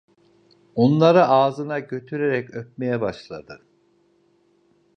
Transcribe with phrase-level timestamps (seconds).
[0.75, 3.65] Onları ağzına götürerek öpmeye başladı.